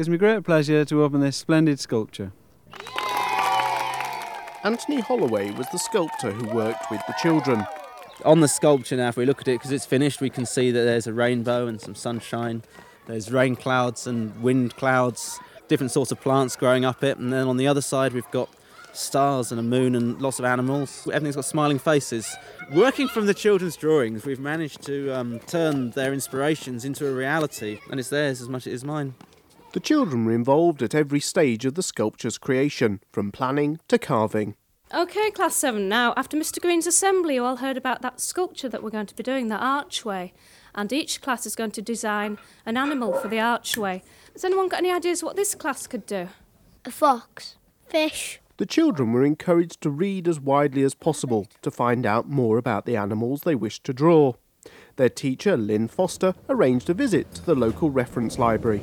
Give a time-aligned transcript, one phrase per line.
[0.00, 2.32] gives me great pleasure to open this splendid sculpture.
[4.64, 7.66] Anthony Holloway was the sculptor who worked with the children.
[8.24, 10.70] On the sculpture now, if we look at it, because it's finished, we can see
[10.70, 12.62] that there's a rainbow and some sunshine.
[13.08, 17.18] There's rain clouds and wind clouds, different sorts of plants growing up it.
[17.18, 18.48] And then on the other side, we've got
[18.94, 21.06] stars and a moon and lots of animals.
[21.08, 22.34] Everything's got smiling faces.
[22.72, 27.80] Working from the children's drawings, we've managed to um, turn their inspirations into a reality,
[27.90, 29.12] and it's theirs as much as it is mine.
[29.72, 34.56] The children were involved at every stage of the sculpture's creation, from planning to carving.
[34.92, 38.82] Okay, Class 7, now, after Mr Green's assembly, you all heard about that sculpture that
[38.82, 40.32] we're going to be doing, the archway.
[40.74, 44.02] And each class is going to design an animal for the archway.
[44.32, 46.28] Has anyone got any ideas what this class could do?
[46.84, 47.54] A fox.
[47.86, 48.40] Fish.
[48.56, 52.86] The children were encouraged to read as widely as possible to find out more about
[52.86, 54.32] the animals they wished to draw.
[54.96, 58.82] Their teacher, Lynn Foster, arranged a visit to the local reference library.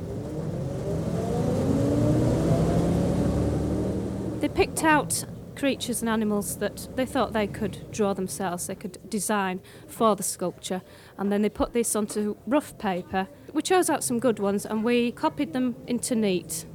[4.40, 9.10] They picked out creatures and animals that they thought they could draw themselves, they could
[9.10, 10.84] design for the sculpture.
[11.18, 13.28] And then they put this onto rough paper.
[13.52, 16.66] We chose out some good ones and we copied them into neat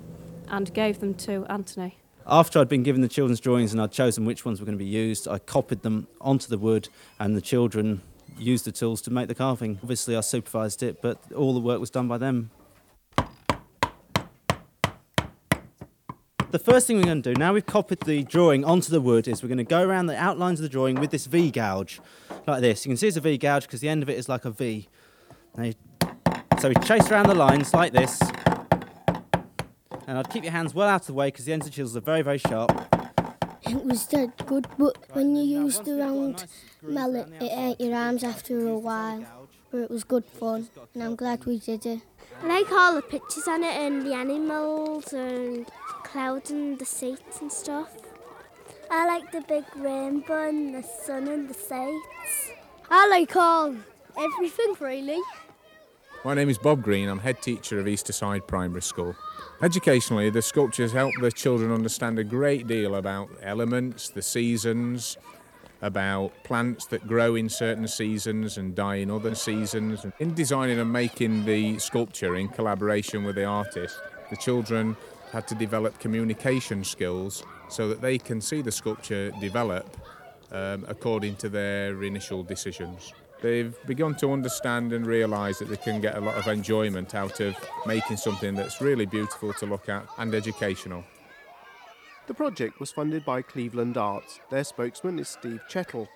[0.49, 1.99] and gave them to Anthony.
[2.27, 4.85] After I'd been given the children's drawings and I'd chosen which ones were going to
[4.85, 6.89] be used, I copied them onto the wood
[7.21, 8.03] and the children
[8.37, 9.79] used the tools to make the carving.
[9.83, 12.51] Obviously, I supervised it, but all the work was done by them.
[16.53, 19.27] The first thing we're going to do, now we've copied the drawing onto the wood,
[19.27, 21.99] is we're going to go around the outlines of the drawing with this V gouge,
[22.47, 22.85] like this.
[22.85, 24.51] You can see it's a V gouge because the end of it is like a
[24.51, 24.87] V.
[25.57, 25.73] You,
[26.61, 28.21] so we chase around the lines like this,
[30.07, 31.77] and I'd keep your hands well out of the way because the ends of the
[31.77, 32.71] chisels are very, very sharp.
[33.63, 36.45] It was dead good, but when you used the round
[36.83, 39.25] mallet, it ate your arms after a while.
[39.71, 42.03] But it was good fun, and I'm glad we did it.
[42.43, 45.67] I like all the pictures on it and the animals and
[46.13, 47.91] clouds and the seats and stuff.
[48.91, 52.53] I like the big rainbow and the sun and the sights.
[52.91, 53.75] I like all
[54.19, 55.19] everything really.
[56.23, 57.09] My name is Bob Green.
[57.09, 59.17] I'm head teacher of Easterside Primary School.
[59.63, 65.17] Educationally, the sculptures help the children understand a great deal about elements, the seasons,
[65.81, 70.05] about plants that grow in certain seasons and die in other seasons.
[70.19, 73.99] In designing and making the sculpture in collaboration with the artist,
[74.29, 74.97] the children
[75.33, 79.97] had to develop communication skills so that they can see the sculpture develop
[80.53, 83.15] um, according to their initial decisions.
[83.41, 87.41] They've begun to understand and realise that they can get a lot of enjoyment out
[87.41, 87.57] of
[87.87, 91.03] making something that's really beautiful to look at and educational.
[92.27, 94.39] The project was funded by Cleveland Arts.
[94.51, 96.09] Their spokesman is Steve Chettle.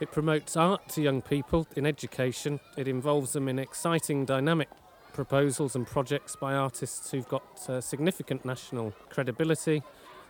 [0.00, 2.60] It promotes art to young people in education.
[2.76, 4.68] It involves them in exciting, dynamic
[5.18, 9.82] proposals and projects by artists who've got uh, significant national credibility.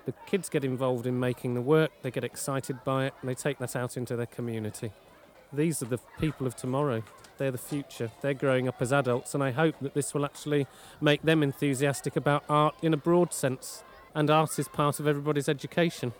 [0.06, 3.34] The kids get involved in making the work, they get excited by it, and they
[3.34, 4.90] take that out into their community.
[5.52, 7.02] These are the people of tomorrow.
[7.36, 8.10] They're the future.
[8.22, 10.66] They're growing up as adults, and I hope that this will actually
[11.02, 13.84] make them enthusiastic about art in a broad sense.
[14.14, 16.14] And art is part of everybody's education.